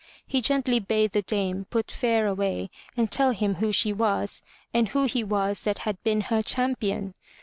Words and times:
He 0.25 0.41
gently 0.41 0.79
bade 0.79 1.11
the 1.11 1.21
dame 1.21 1.65
put 1.69 1.91
fear 1.91 2.25
away 2.25 2.71
and 2.97 3.11
tell 3.11 3.29
him 3.33 3.53
who 3.61 3.71
she 3.71 3.93
was, 3.93 4.41
and 4.73 4.87
who 4.89 5.03
he 5.03 5.23
was 5.23 5.61
that 5.65 5.77
had 5.85 6.01
been 6.03 6.21
her 6.21 6.41
champion. 6.41 7.13